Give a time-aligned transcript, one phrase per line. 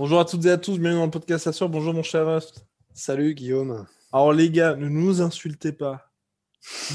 [0.00, 1.68] Bonjour à toutes et à tous, bienvenue dans le podcast Assure.
[1.68, 2.64] Bonjour mon cher Rust.
[2.94, 3.86] Salut Guillaume.
[4.10, 6.10] Alors les gars, ne nous insultez pas.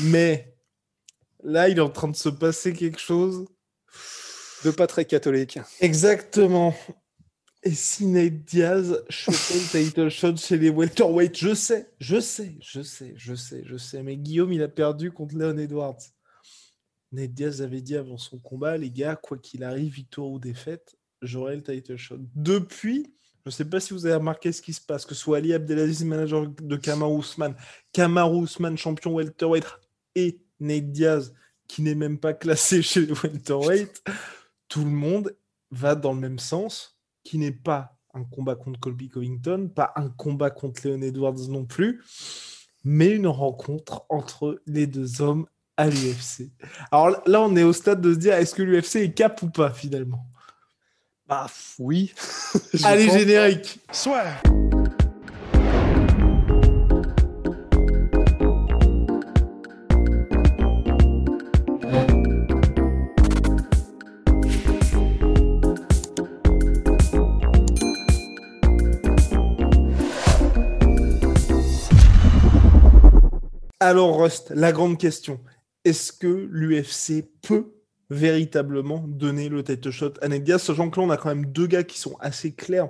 [0.05, 0.57] Mais
[1.43, 3.45] là, il est en train de se passer quelque chose.
[4.63, 5.59] De pas très catholique.
[5.81, 6.73] Exactement.
[7.61, 12.57] Et si Nate Diaz chopait le title shot chez les welterweight, je sais, je sais,
[12.59, 14.01] je sais, je sais, je sais.
[14.01, 16.01] Mais Guillaume, il a perdu contre Leon Edwards.
[17.11, 20.95] Nate Diaz avait dit avant son combat, les gars, quoi qu'il arrive, victoire ou défaite,
[21.21, 22.19] j'aurai le title shot.
[22.35, 23.13] Depuis,
[23.45, 25.37] je ne sais pas si vous avez remarqué ce qui se passe, que ce soit
[25.37, 27.55] Ali Abdelaziz, manager de Kamaru Usman,
[27.91, 29.65] Kamaru Usman, champion welterweight,
[30.15, 31.33] et Nate Diaz,
[31.67, 34.03] qui n'est même pas classé chez les welterweight,
[34.67, 35.35] tout le monde
[35.71, 40.09] va dans le même sens qui n'est pas un combat contre Colby Covington, pas un
[40.09, 42.01] combat contre Leon Edwards non plus,
[42.83, 46.51] mais une rencontre entre les deux hommes à l'UFC.
[46.91, 49.49] Alors là, on est au stade de se dire est-ce que l'UFC est cap ou
[49.49, 50.25] pas finalement?
[51.27, 51.47] Bah
[51.79, 52.13] oui.
[52.83, 53.79] Allez, générique.
[53.91, 54.25] Soit.
[73.79, 75.39] Alors, Rust, la grande question.
[75.83, 77.74] Est-ce que l'UFC peut
[78.09, 81.45] véritablement donner le title shot à Ned Diaz Sachant que là, on a quand même
[81.45, 82.89] deux gars qui sont assez clairs.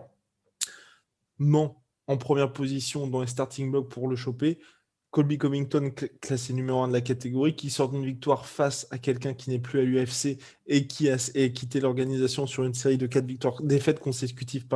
[1.37, 4.59] Ment en première position dans les starting blocks pour le choper.
[5.15, 9.33] Colby Covington, classé numéro 1 de la catégorie, qui sort d'une victoire face à quelqu'un
[9.33, 10.37] qui n'est plus à l'UFC
[10.67, 14.67] et qui a quitté l'organisation sur une série de 4 victoires, défaites consécutives,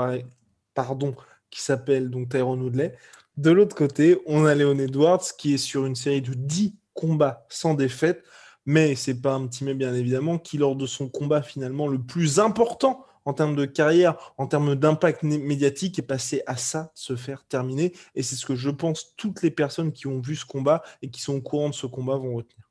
[0.74, 1.14] pardon,
[1.50, 2.96] qui s'appelle donc Tyrone Woodley.
[3.36, 7.46] De l'autre côté, on a Léon Edwards qui est sur une série de 10 combats
[7.50, 8.24] sans défaite,
[8.70, 11.98] mais c'est pas un petit mais bien évidemment, qui lors de son combat finalement le
[11.98, 17.16] plus important en termes de carrière, en termes d'impact médiatique, est passé à ça, se
[17.16, 17.94] faire terminer.
[18.14, 21.10] Et c'est ce que je pense toutes les personnes qui ont vu ce combat et
[21.10, 22.70] qui sont au courant de ce combat vont retenir.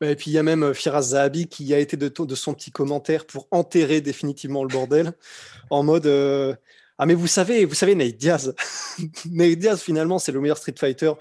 [0.00, 2.54] Et puis il y a même euh, Firas Zahabi qui a été de, de, son
[2.54, 5.12] petit commentaire pour enterrer définitivement le bordel,
[5.70, 6.54] en mode euh,
[6.96, 8.54] ah, mais vous savez, vous savez, Nate Diaz,
[9.30, 11.12] Nate Diaz, finalement, c'est le meilleur Street Fighter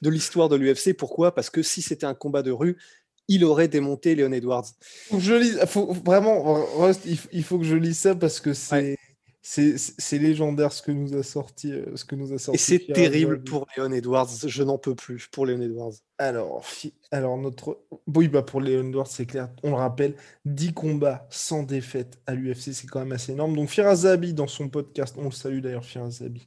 [0.00, 0.96] de l'histoire de l'UFC.
[0.96, 1.34] Pourquoi?
[1.34, 2.76] Parce que si c'était un combat de rue,
[3.28, 4.66] il aurait démonté Leon Edwards.
[5.16, 6.66] Je lis, faut, vraiment,
[7.32, 8.96] il faut que je lise ça parce que c'est.
[9.48, 11.72] C'est légendaire ce que nous a sorti.
[11.72, 14.28] Euh, ce que nous a sorti Et c'est terrible pour Leon Edwards.
[14.44, 15.92] Je n'en peux plus pour Leon Edwards.
[16.18, 16.64] Alors,
[17.12, 17.78] alors notre.
[18.12, 19.48] Oui, bah pour Leon Edwards, c'est clair.
[19.62, 20.16] On le rappelle
[20.46, 23.54] 10 combats sans défaite à l'UFC, c'est quand même assez énorme.
[23.54, 26.44] Donc, Firas Zabi, dans son podcast, on le salue d'ailleurs, Firas Zabi.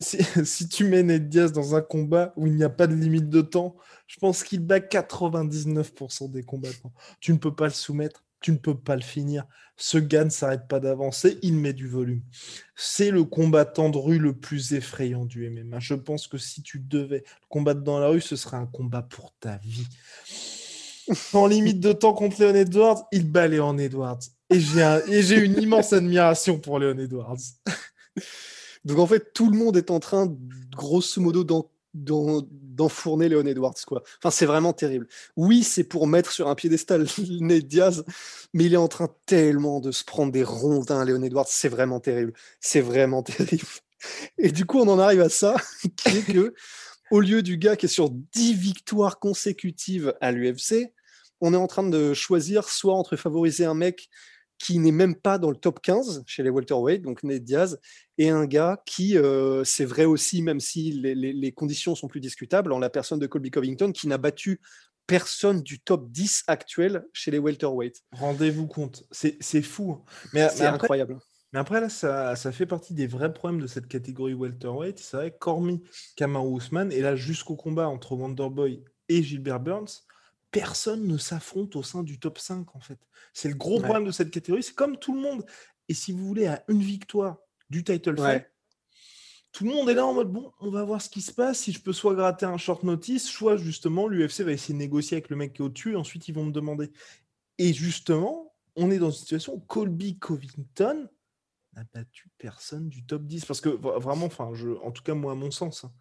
[0.44, 3.28] Si, tu mets Ned Diaz dans un combat où il n'y a pas de limite
[3.28, 6.92] de temps, je pense qu'il bat 99% des combattants.
[7.20, 9.44] Tu ne peux pas le soumettre tu ne peux pas le finir.
[9.76, 12.22] Ce gars ne s'arrête pas d'avancer, il met du volume.
[12.74, 15.78] C'est le combattant de rue le plus effrayant du MMA.
[15.78, 19.32] Je pense que si tu devais combattre dans la rue, ce serait un combat pour
[19.38, 19.86] ta vie.
[21.32, 24.20] En limite de temps contre Léon Edwards, il bat Léon Edwards.
[24.48, 27.36] Et j'ai une immense admiration pour Léon Edwards.
[28.84, 30.34] Donc en fait, tout le monde est en train,
[30.74, 31.44] grosso modo,
[31.94, 33.74] d'enfourner Léon Edwards.
[33.86, 34.02] Quoi.
[34.18, 35.06] Enfin, c'est vraiment terrible.
[35.36, 37.06] Oui, c'est pour mettre sur un piédestal
[37.40, 38.04] Ned Diaz,
[38.54, 41.48] mais il est en train tellement de se prendre des rondins, Léon Edwards.
[41.48, 42.32] C'est vraiment terrible.
[42.60, 43.66] C'est vraiment terrible.
[44.38, 45.56] Et du coup, on en arrive à ça,
[45.96, 46.54] qui est que,
[47.10, 50.92] au lieu du gars qui est sur 10 victoires consécutives à l'UFC,
[51.40, 54.10] on est en train de choisir soit entre favoriser un mec
[54.60, 57.80] qui n'est même pas dans le top 15 chez les welterweight, donc Ned Diaz,
[58.18, 62.72] et un gars qui, euh, c'est vrai aussi, même si les, conditions sont plus discutables,
[62.72, 64.60] en la personne de Colby Covington, qui n'a battu
[65.06, 68.02] personne du top 10 actuel chez les welterweight.
[68.12, 70.04] Rendez-vous compte, c'est fou.
[70.34, 71.18] Mais, c'est incroyable.
[71.54, 74.98] Mais après, là, ça, ça, fait partie des vrais problèmes de cette catégorie welterweight.
[74.98, 75.82] C'est vrai, Cormi,
[76.16, 80.04] Kamaru Usman, et là, jusqu'au combat entre Wonderboy et Gilbert Burns,
[80.50, 82.98] personne ne s'affronte au sein du top 5, en fait.
[83.32, 84.62] C'est le gros problème de cette catégorie.
[84.62, 85.44] C'est comme tout le monde.
[85.88, 87.38] Et si vous voulez, à une victoire
[87.68, 88.46] du title fight,
[89.52, 91.60] tout le monde est là en mode bon, on va voir ce qui se passe.
[91.60, 95.16] Si je peux soit gratter un short notice, soit justement l'UFC va essayer de négocier
[95.16, 96.92] avec le mec qui est au-dessus et ensuite ils vont me demander.
[97.58, 101.08] Et justement, on est dans une situation où Colby Covington
[101.74, 103.44] n'a battu personne du top 10.
[103.44, 105.92] Parce que vraiment, enfin, je, en tout cas, moi, à mon sens, hein,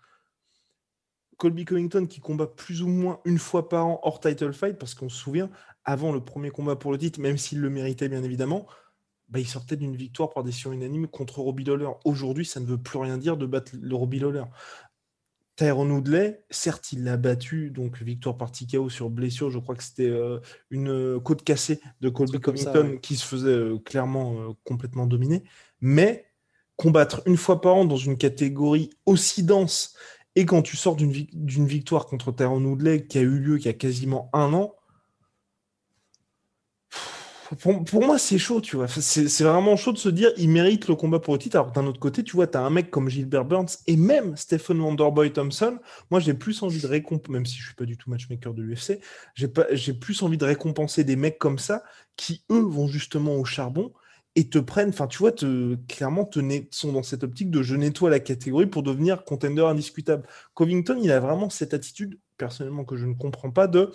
[1.39, 4.93] Colby Covington qui combat plus ou moins une fois par an hors title fight, parce
[4.93, 5.49] qu'on se souvient,
[5.85, 8.67] avant le premier combat pour le titre, même s'il le méritait bien évidemment,
[9.29, 11.89] bah, il sortait d'une victoire par décision unanime contre Robbie Lawler.
[12.03, 14.43] Aujourd'hui, ça ne veut plus rien dire de battre le Robbie Lawler.
[15.55, 19.49] Tyrone Woodley, certes, il l'a battu, donc victoire par TKO sur blessure.
[19.49, 20.39] Je crois que c'était euh,
[20.71, 25.43] une euh, côte cassée de Colby Covington qui se faisait euh, clairement complètement dominer.
[25.79, 26.25] Mais
[26.75, 29.95] combattre une fois par an dans une catégorie aussi dense
[30.35, 33.69] et quand tu sors d'une victoire contre Tyrone Woodley qui a eu lieu il y
[33.69, 34.75] a quasiment un an,
[37.57, 38.87] pour, moi, c'est chaud, tu vois.
[38.87, 41.55] C'est vraiment chaud de se dire, il mérite le combat pour le titre.
[41.55, 44.37] Alors d'un autre côté, tu vois, tu as un mec comme Gilbert Burns et même
[44.37, 45.79] Stephen Wonderboy Thompson.
[46.11, 48.61] Moi, j'ai plus envie de récompenser, même si je suis pas du tout matchmaker de
[48.61, 48.99] l'UFC,
[49.33, 51.83] j'ai plus envie de récompenser des mecs comme ça
[52.15, 53.93] qui, eux, vont justement au charbon
[54.35, 56.29] et te prennent, enfin, tu vois, te, clairement,
[56.71, 60.27] sont dans cette optique de je nettoie la catégorie pour devenir contender indiscutable.
[60.53, 63.91] Covington, il a vraiment cette attitude, personnellement, que je ne comprends pas, de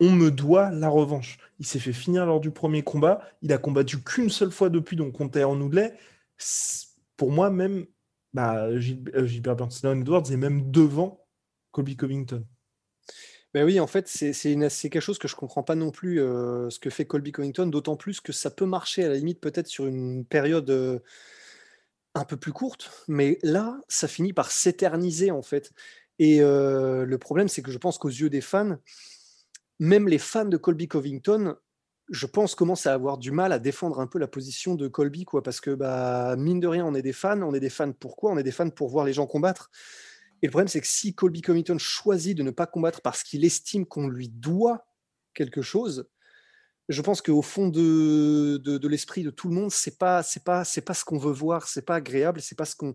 [0.00, 1.38] on me doit la revanche.
[1.58, 3.22] Il s'est fait finir lors du premier combat.
[3.42, 5.94] Il a combattu qu'une seule fois depuis, donc contre en Oudley.
[7.16, 7.86] Pour moi, même
[8.34, 11.24] bah, euh, Gilbert Burns, Edwards est même devant
[11.72, 12.44] Colby Covington.
[13.56, 14.34] Ben oui, en fait, c'est
[14.90, 17.96] quelque chose que je comprends pas non plus euh, ce que fait Colby Covington, d'autant
[17.96, 20.98] plus que ça peut marcher à la limite peut-être sur une période euh,
[22.14, 25.72] un peu plus courte, mais là, ça finit par s'éterniser en fait.
[26.18, 28.76] Et le problème, c'est que je pense qu'aux yeux des fans,
[29.78, 31.56] même les fans de Colby Covington,
[32.10, 35.24] je pense, commencent à avoir du mal à défendre un peu la position de Colby,
[35.24, 37.40] quoi, parce que bah, mine de rien, on est des fans.
[37.40, 39.70] On est des fans pourquoi On est des fans pour voir les gens combattre.
[40.42, 43.44] Et le problème, c'est que si Colby Covington choisit de ne pas combattre parce qu'il
[43.44, 44.86] estime qu'on lui doit
[45.34, 46.08] quelque chose,
[46.88, 50.64] je pense qu'au fond de, de, l'esprit de tout le monde, c'est pas c'est pas
[50.64, 52.94] c'est pas ce qu'on veut voir, c'est pas agréable, c'est pas ce qu'on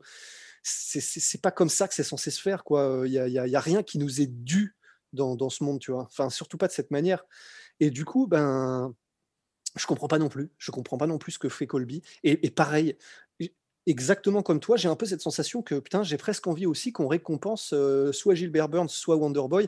[0.64, 3.04] c'est pas comme ça que c'est censé se faire quoi.
[3.06, 4.76] Il y a, y a, rien qui nous est dû
[5.14, 6.04] dans, ce monde, tu vois.
[6.04, 7.26] Enfin, surtout pas de cette manière.
[7.80, 8.94] Et du coup, ben,
[9.76, 10.52] je comprends pas non plus.
[10.58, 12.02] Je comprends pas non plus ce que fait Colby.
[12.24, 12.98] Et, pareil,
[13.86, 17.08] exactement comme toi, j'ai un peu cette sensation que putain, j'ai presque envie aussi qu'on
[17.08, 19.68] récompense euh, soit Gilbert Burns, soit Wonderboy.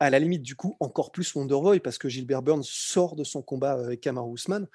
[0.00, 3.42] À la limite, du coup, encore plus Wonderboy, parce que Gilbert Burns sort de son
[3.42, 4.66] combat avec Kamar Ousmane.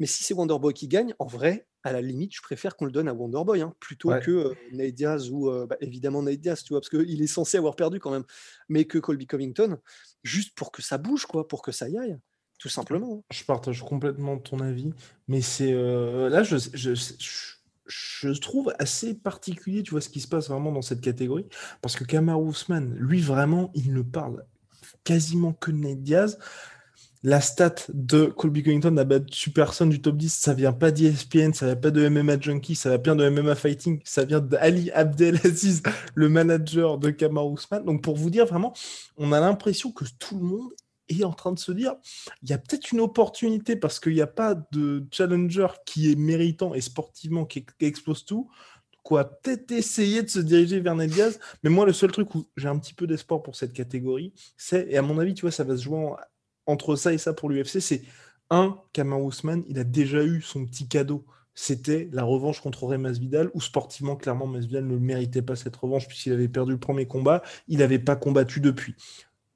[0.00, 2.92] Mais si c'est Wonderboy qui gagne, en vrai, à la limite, je préfère qu'on le
[2.92, 6.64] donne à Wonderboy hein, plutôt que euh, Nate Diaz ou euh, bah, évidemment Nate Diaz,
[6.64, 8.24] tu vois, parce qu'il est censé avoir perdu quand même,
[8.68, 9.78] mais que Colby Covington,
[10.22, 12.18] juste pour que ça bouge, quoi, pour que ça y aille,
[12.58, 13.18] tout simplement.
[13.18, 13.22] Hein.
[13.30, 14.92] Je partage complètement ton avis,
[15.28, 17.54] mais c'est euh, là, je, je, je,
[18.40, 21.46] trouve assez particulier, tu vois, ce qui se passe vraiment dans cette catégorie,
[21.82, 24.44] parce que Kamar Ousmane, lui, vraiment, il ne parle
[25.04, 26.38] quasiment que de Nate Diaz
[27.24, 31.54] la stat de Colby Covington n'a battu personne du top 10, ça vient pas d'ESPN,
[31.54, 35.82] ça vient pas de MMA Junkie, ça vient de MMA Fighting, ça vient d'Ali Abdelaziz,
[36.14, 37.86] le manager de Kamar Ousmane.
[37.86, 38.74] Donc pour vous dire vraiment,
[39.16, 40.70] on a l'impression que tout le monde
[41.08, 41.94] est en train de se dire,
[42.42, 46.16] il y a peut-être une opportunité parce qu'il n'y a pas de challenger qui est
[46.16, 48.50] méritant et sportivement qui, explose tout.
[49.02, 51.12] Quoi, peut-être essayer de se diriger vers Ned.
[51.62, 54.86] Mais moi, le seul truc où j'ai un petit peu d'espoir pour cette catégorie, c'est,
[54.88, 56.14] et à mon avis, tu vois, ça va se jouer
[56.64, 58.02] entre ça et ça pour l'UFC, c'est
[58.48, 61.26] un, Kamar Ousmane, il a déjà eu son petit cadeau.
[61.54, 66.08] C'était la revanche contre Remas Vidal, où sportivement, clairement, Masvidal ne méritait pas cette revanche
[66.08, 67.42] puisqu'il avait perdu le premier combat.
[67.68, 68.96] Il n'avait pas combattu depuis.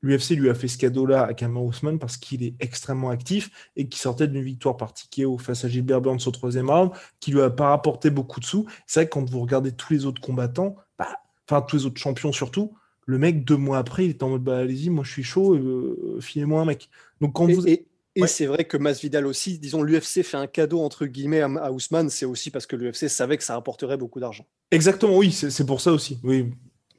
[0.03, 3.89] L'UFC lui a fait ce cadeau-là à Kamar Ousmane parce qu'il est extrêmement actif et
[3.89, 7.41] qui sortait d'une victoire par TKO face à Gilbert Burns au troisième round, qui lui
[7.41, 8.67] a pas rapporté beaucoup de sous.
[8.87, 11.09] C'est vrai que quand vous regardez tous les autres combattants, bah,
[11.49, 12.75] enfin tous les autres champions surtout,
[13.07, 15.55] le mec, deux mois après, il est en mode bah, allez-y, moi je suis chaud,
[15.55, 16.91] euh, filez-moi un mec.
[17.21, 17.67] Donc quand et, vous.
[17.67, 17.87] Et,
[18.27, 22.27] c'est vrai que Masvidal aussi, disons, l'UFC fait un cadeau entre guillemets à, Ousmane, c'est
[22.27, 24.45] aussi parce que l'UFC savait que ça rapporterait beaucoup d'argent.
[24.71, 26.19] Exactement, oui, c'est pour ça aussi.
[26.23, 26.51] Oui,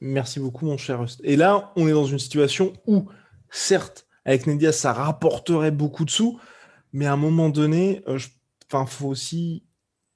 [0.01, 1.21] merci beaucoup, mon cher Rust.
[1.23, 3.07] Et là, on est dans une situation où,
[3.49, 6.39] certes, avec Nedia, ça rapporterait beaucoup de sous,
[6.93, 9.63] mais à un moment donné, il euh, faut aussi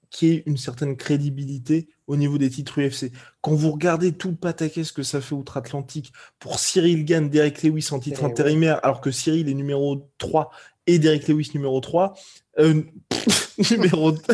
[0.10, 3.12] qu'il y ait une certaine crédibilité au niveau des titres UFC.
[3.42, 7.90] Quand vous regardez tout le pataquès que ça fait outre-Atlantique pour Cyril Gann, Derek Lewis
[7.92, 10.52] en titre eh intérimaire, alors que Cyril est numéro 3
[10.86, 12.14] et Derek Lewis numéro 3,
[12.60, 12.84] euh,
[13.72, 14.20] numéro 2.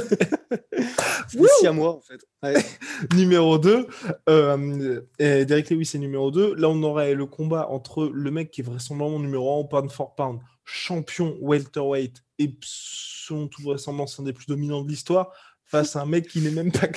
[1.34, 2.26] Ici à moi, en fait.
[3.16, 3.88] numéro 2,
[4.30, 6.56] euh, Derek Lewis est numéro 2.
[6.56, 9.92] Là, on aurait le combat entre le mec qui est vraisemblablement numéro 1 au pound
[9.92, 15.32] for pound, champion welterweight et selon toute vraisemblance un des plus dominants de l'histoire,
[15.66, 16.88] face à un mec qui n'est même pas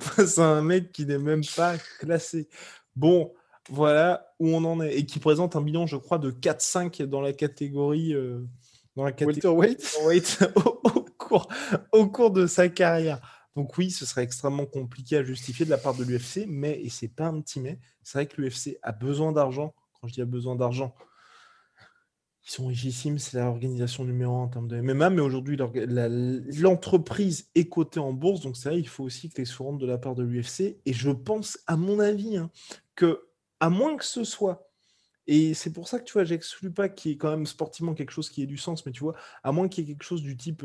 [0.00, 2.48] face à un mec qui n'est même pas classé.
[2.94, 3.32] Bon,
[3.68, 7.20] voilà où on en est et qui présente un bilan, je crois, de 4-5 dans
[7.20, 8.44] la catégorie euh,
[8.96, 9.76] dans la catégorie
[10.84, 11.48] au, cours,
[11.92, 13.20] au cours de sa carrière.
[13.54, 16.88] Donc oui, ce serait extrêmement compliqué à justifier de la part de l'UFC, mais, et
[16.88, 19.74] c'est pas un petit mais, c'est vrai que l'UFC a besoin d'argent.
[20.00, 20.94] Quand je dis a besoin d'argent,
[22.46, 27.68] ils sont richissimes, c'est l'organisation numéro un en termes de MMA, mais aujourd'hui, l'entreprise est
[27.68, 29.98] cotée en bourse, donc c'est vrai, il faut aussi que les sous rentrent de la
[29.98, 30.76] part de l'UFC.
[30.84, 32.50] Et je pense, à mon avis, hein,
[32.94, 33.26] que
[33.58, 34.65] à moins que ce soit,
[35.26, 37.94] et c'est pour ça que tu vois, j'exclus pas qu'il y ait quand même sportivement
[37.94, 40.04] quelque chose qui ait du sens, mais tu vois, à moins qu'il y ait quelque
[40.04, 40.64] chose du type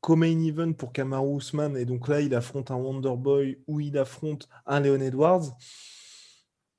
[0.00, 4.48] co-main event pour Kamaru Usman, et donc là, il affronte un Wonderboy ou il affronte
[4.66, 5.56] un Leon Edwards.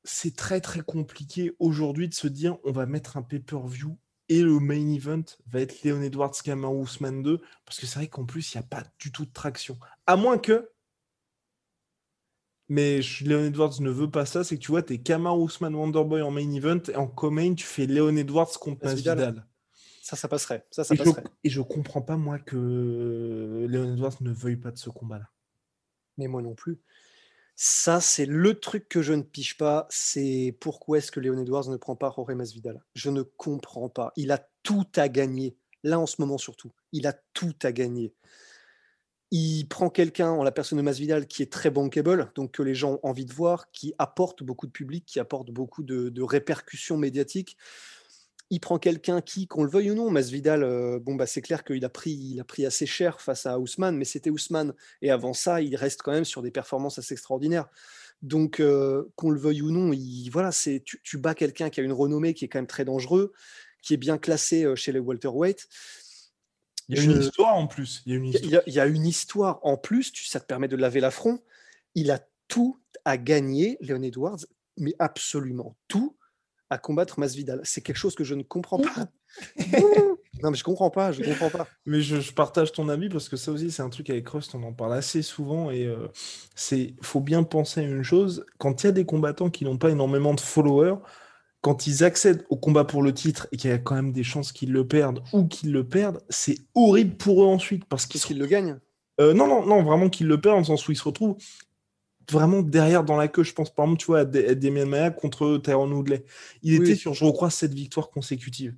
[0.04, 3.98] C'est très très compliqué aujourd'hui de se dire on va mettre un pay-per-view
[4.28, 8.08] et le main event va être Leon Edwards Kamaru Usman 2 parce que c'est vrai
[8.10, 9.78] qu'en plus il n'y a pas du tout de traction.
[10.06, 10.70] À moins que
[12.74, 16.24] mais Leon Edwards ne veut pas ça, c'est que tu vois, t'es Kamaru Usman Wonderboy
[16.24, 19.46] en main event et en co-main, tu fais Leon Edwards contre Masvidal.
[20.02, 20.66] Ça, ça passerait.
[20.72, 21.24] Ça, ça et, passerait.
[21.24, 25.30] Je, et je comprends pas, moi, que Leon Edwards ne veuille pas de ce combat-là.
[26.18, 26.80] Mais moi non plus.
[27.56, 29.86] Ça, c'est le truc que je ne piche pas.
[29.92, 32.84] C'est pourquoi est-ce que Léon Edwards ne prend pas Jorge Masvidal?
[32.96, 34.12] Je ne comprends pas.
[34.16, 35.56] Il a tout à gagner.
[35.84, 36.72] Là, en ce moment, surtout.
[36.92, 38.16] Il a tout à gagner.
[39.36, 42.76] Il prend quelqu'un en la personne de Masvidal qui est très bankable, donc que les
[42.76, 46.98] gens ont envie de voir, qui apporte beaucoup de public, qui apporte beaucoup de répercussions
[46.98, 47.58] médiatiques
[48.54, 51.64] il prend quelqu'un qui, qu'on le veuille ou non, Masvidal, euh, bon bah c'est clair
[51.64, 54.74] qu'il a pris, il a pris assez cher face à Ousmane, mais c'était Ousmane.
[55.02, 57.68] Et avant ça, il reste quand même sur des performances assez extraordinaires.
[58.22, 61.84] Donc euh, qu'on le veuille ou non, il, voilà, c'est tu, bats quelqu'un qui a
[61.84, 63.34] une renommée, qui est quand même très dangereux,
[63.82, 65.68] qui est bien classé euh, chez les welterweight.
[66.90, 68.02] Il y a une histoire en plus.
[68.06, 70.12] Il y a une histoire, il y a, une histoire en plus.
[70.12, 71.40] Tu, ça te permet de laver l'affront.
[71.96, 74.40] Il a tout à gagner, Léon Edwards,
[74.78, 76.16] mais absolument tout
[76.70, 77.62] à combattre Masvidal.
[77.64, 79.08] C'est quelque chose que je ne comprends pas.
[80.42, 81.68] non, mais je comprends pas, je comprends pas.
[81.86, 84.64] Mais je, partage ton avis parce que ça aussi, c'est un truc avec Rust, on
[84.64, 86.08] en parle assez souvent et euh,
[86.56, 88.46] c'est faut bien penser à une chose.
[88.58, 90.96] Quand il y a des combattants qui n'ont pas énormément de followers,
[91.64, 94.24] quand ils accèdent au combat pour le titre et qu'il y a quand même des
[94.24, 98.38] chances qu'ils le perdent ou qu'ils le perdent, c'est horrible pour eux ensuite parce qu'ils
[98.38, 98.80] le gagnent?
[99.22, 101.38] Euh, non, non, non, vraiment qu'ils le perdent, dans le sens où ils se retrouvent
[102.30, 103.44] vraiment derrière dans la queue.
[103.44, 106.26] Je pense par exemple, tu vois, à Damien Maya contre Tyrone Woodley.
[106.64, 108.76] Il était sur, je crois, cette victoire consécutive.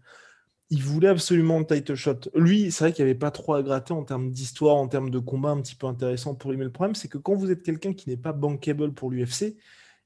[0.69, 2.19] Il voulait absolument le title shot.
[2.35, 5.09] Lui, c'est vrai qu'il n'y avait pas trop à gratter en termes d'histoire, en termes
[5.09, 6.57] de combat un petit peu intéressant pour lui.
[6.59, 9.57] Mais le problème, c'est que quand vous êtes quelqu'un qui n'est pas bankable pour l'UFC,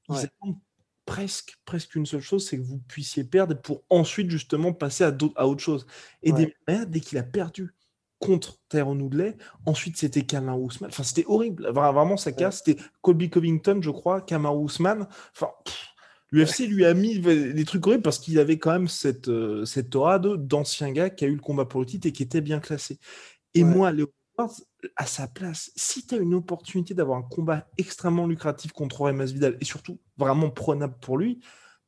[0.08, 0.56] ils attendent
[1.10, 5.12] presque, presque une seule chose, c'est que vous puissiez perdre pour ensuite justement passer à,
[5.34, 5.84] à autre chose.
[6.22, 7.74] Et Maya, dès qu'il a perdu
[8.20, 9.36] contre Tyrone Woodley.
[9.66, 10.88] Ensuite, c'était Kamaru Usman.
[10.88, 11.66] Enfin, c'était horrible.
[11.72, 12.62] Vraiment, ça casse.
[12.64, 15.08] C'était Colby Covington, je crois, Kamaru Usman.
[15.34, 15.48] Enfin,
[16.30, 19.96] l'UFC lui a mis des trucs horribles parce qu'il avait quand même cette, euh, cette
[19.96, 22.60] aura d'ancien gars qui a eu le combat pour le titre et qui était bien
[22.60, 23.00] classé.
[23.54, 24.06] Et moi, Léo
[24.96, 29.26] à sa place, si tu as une opportunité d'avoir un combat extrêmement lucratif contre Remas
[29.26, 31.40] Vidal et surtout vraiment prenable pour lui,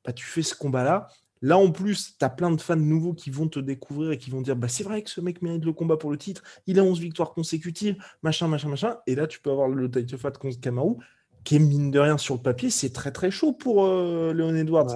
[0.05, 1.09] bah, tu fais ce combat-là
[1.45, 4.31] Là, en plus, tu as plein de fans nouveaux qui vont te découvrir et qui
[4.31, 6.79] vont dire bah, c'est vrai que ce mec mérite le combat pour le titre, il
[6.79, 8.99] a 11 victoires consécutives, machin, machin, machin.
[9.09, 10.95] Et là, tu peux avoir le title fight contre Kamaru,
[11.43, 14.55] qui est mine de rien sur le papier, c'est très très chaud pour euh, Leon
[14.55, 14.95] Edwards.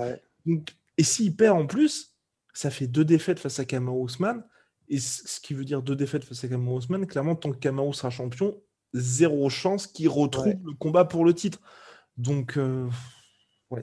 [0.97, 2.15] et s'il perd en plus,
[2.55, 4.45] ça fait deux défaites face à Kamaru Usman.
[4.89, 7.93] Et ce qui veut dire deux défaites face à Kamaru Usman, clairement, tant que Kamaru
[7.93, 8.61] sera champion,
[8.95, 11.61] zéro chance qu'il retrouve le combat pour le titre.
[12.17, 12.89] Donc, euh,
[13.71, 13.83] ouais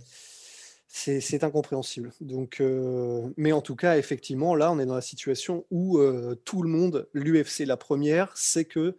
[0.96, 2.14] c'est incompréhensible.
[2.22, 6.36] Donc, euh, mais en tout cas, effectivement, là, on est dans la situation où euh,
[6.46, 8.96] tout le monde, l'UFC la première, c'est que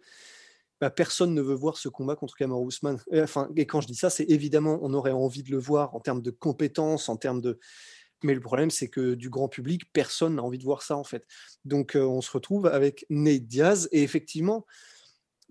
[0.81, 2.99] bah, personne ne veut voir ce combat contre Kamaru Usman.
[3.13, 5.95] Et, enfin, et quand je dis ça, c'est évidemment, on aurait envie de le voir
[5.95, 7.59] en termes de compétences, en termes de.
[8.25, 11.03] Mais le problème, c'est que du grand public, personne n'a envie de voir ça, en
[11.03, 11.27] fait.
[11.63, 13.87] Donc, euh, on se retrouve avec Nate Diaz.
[13.91, 14.65] Et effectivement,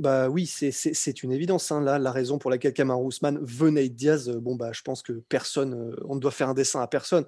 [0.00, 1.70] bah oui, c'est une évidence.
[1.70, 1.80] Hein.
[1.80, 5.02] Là, la raison pour laquelle Kamaru Usman veut Nate Diaz, euh, bon bah je pense
[5.02, 7.26] que personne, euh, on ne doit faire un dessin à personne.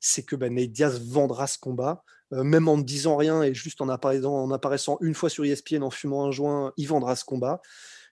[0.00, 2.02] C'est que bah, Nate Diaz vendra ce combat,
[2.32, 5.84] même en ne disant rien et juste en apparaissant, en apparaissant une fois sur ESPN
[5.84, 7.62] en fumant un joint, il vendra ce combat.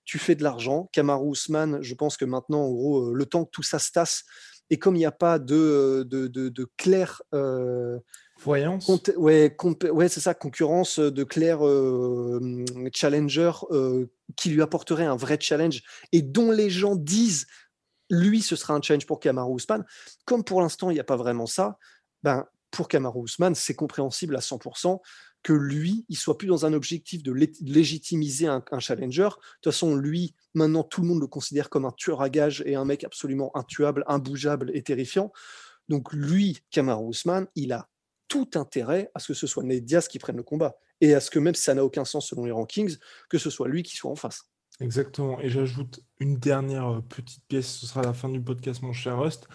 [0.05, 0.89] Tu fais de l'argent.
[0.93, 4.23] Kamaru Usman, je pense que maintenant, en gros, le temps que tout ça se tasse,
[4.71, 7.23] et comme il n'y a pas de, de, de, clair
[8.39, 8.89] Voyance.
[9.17, 9.57] ouais,
[9.91, 14.07] ouais c'est ça, concurrence de clair euh, challenger euh,
[14.37, 15.83] qui lui apporterait un vrai challenge
[16.13, 17.47] et dont les gens disent
[18.11, 19.85] lui ce sera un challenge pour Kamaru Usman.
[20.27, 21.79] Comme pour l'instant il n'y a pas vraiment ça,
[22.23, 25.01] ben pour Kamaru Usman c'est compréhensible à 100%
[25.47, 29.29] que lui il soit plus dans un objectif de légitimiser un, challenger.
[29.29, 29.29] De
[29.63, 32.75] toute façon lui maintenant tout le monde le considère comme un tueur à gages et
[32.75, 35.33] un mec absolument intuable, imbougeable et terrifiant.
[35.89, 37.89] Donc lui, Kamaru Usman, il a
[38.27, 40.75] tout intérêt à ce que ce soit Nate Diaz qui prenne le combat.
[41.01, 42.97] Et à ce que même si ça n'a aucun sens selon les rankings,
[43.31, 44.51] que ce soit lui qui soit en face.
[44.81, 45.39] Exactement.
[45.39, 49.17] Et j'ajoute une dernière euh, petite pièce, ce sera la fin du podcast, mon cher
[49.21, 49.47] Rust.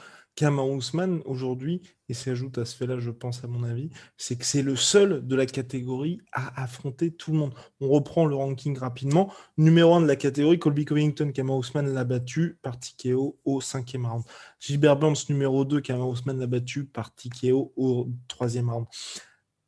[0.41, 4.43] Kamar Ousmane, aujourd'hui, et s'ajoute à ce fait-là, je pense, à mon avis, c'est que
[4.43, 7.53] c'est le seul de la catégorie à affronter tout le monde.
[7.79, 9.31] On reprend le ranking rapidement.
[9.60, 14.07] Numéro 1 de la catégorie, Colby Covington, Kamar Ousmane l'a battu par TKO au cinquième
[14.07, 14.24] round.
[14.60, 18.88] Gilbert Burns, numéro 2, Kamar Ousmane l'a battu par TKO au troisième round.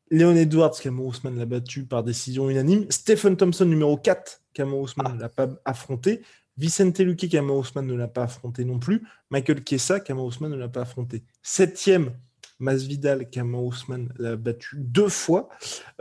[0.10, 2.88] Léon Edwards, Kamar Ousmane l'a battu par décision unanime.
[2.89, 6.24] Stephen Thompson, numéro 4, Kamar Ousmane ne l'a pas affronté.
[6.58, 9.04] Vicente Luque, Kamar Ousmane ne l'a pas affronté non plus.
[9.30, 11.24] Michael Kessa, Kamar Ousmane ne l'a pas affronté.
[11.42, 12.12] Septième,
[12.60, 15.50] Masvidal, Kamar Ousmane l'a battu deux fois.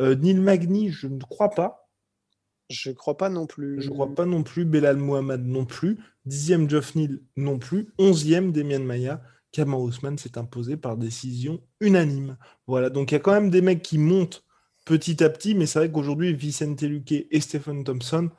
[0.01, 1.89] Euh, Neil Magny, je ne crois pas.
[2.71, 3.81] Je ne crois pas non plus.
[3.81, 4.65] Je ne crois pas non plus.
[4.65, 5.99] Belal Mohamed non plus.
[6.25, 7.93] Dixième, Geoff Neal non plus.
[7.99, 9.23] Onzième, Demian Maya.
[9.53, 12.39] Kamar Ousmane s'est imposé par décision unanime.
[12.67, 14.45] Voilà, donc il y a quand même des mecs qui montent
[14.87, 18.31] petit à petit, mais c'est vrai qu'aujourd'hui, Vicente Luque et Stephen Thompson,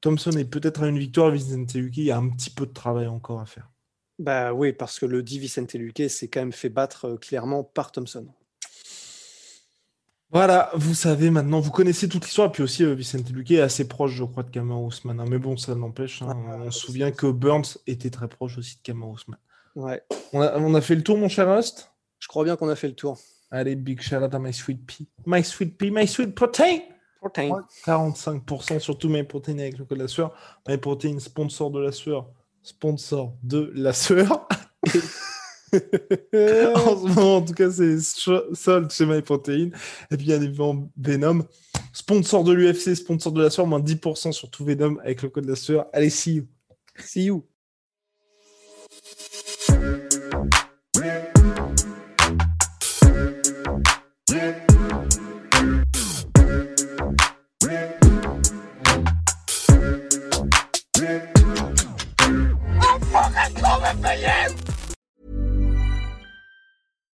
[0.00, 2.72] Thompson est peut-être à une victoire, Vicente Luque, il y a un petit peu de
[2.72, 3.70] travail encore à faire.
[4.18, 7.64] Bah oui, parce que le dit Vicente Luque s'est quand même fait battre euh, clairement
[7.64, 8.26] par Thompson.
[10.32, 13.88] Voilà, vous savez maintenant, vous connaissez toute l'histoire, puis aussi euh, Vicente Luque est assez
[13.88, 15.20] proche, je crois, de Kamar Ousmane.
[15.20, 15.24] Hein.
[15.28, 16.28] Mais bon, ça n'empêche, hein.
[16.30, 19.40] ah, on se souvient que Burns était très proche aussi de Kamar Ousmane.
[19.74, 20.02] Ouais.
[20.32, 22.76] On a, on a, fait le tour, mon cher Rust Je crois bien qu'on a
[22.76, 23.18] fait le tour.
[23.50, 25.08] Allez, big shout out à My Sweet Pea.
[25.26, 26.78] My Sweet Pea, My Sweet Protein
[27.22, 30.34] 45% sur tous mes protéines avec le code la sueur.
[30.80, 32.30] Protein, sponsor de la sueur.
[32.62, 34.48] Sponsor de la sueur.
[35.72, 35.78] en
[36.52, 39.70] ce moment, en tout cas, c'est solde chez My Protein.
[40.10, 40.52] Et puis, il y a des
[40.96, 41.44] Venom.
[41.92, 45.44] Sponsor de l'UFC, sponsor de la sueur, moins 10% sur tout Venom avec le code
[45.44, 45.86] de la sueur.
[45.92, 46.46] Allez, see you.
[46.98, 47.49] See you.